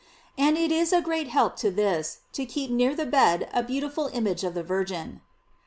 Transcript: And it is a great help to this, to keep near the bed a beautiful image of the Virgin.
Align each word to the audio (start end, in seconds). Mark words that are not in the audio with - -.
And 0.35 0.57
it 0.57 0.71
is 0.71 0.91
a 0.91 0.99
great 0.99 1.27
help 1.27 1.57
to 1.57 1.69
this, 1.69 2.21
to 2.33 2.47
keep 2.47 2.71
near 2.71 2.95
the 2.95 3.05
bed 3.05 3.47
a 3.53 3.61
beautiful 3.61 4.07
image 4.11 4.43
of 4.43 4.55
the 4.55 4.63
Virgin. 4.63 5.21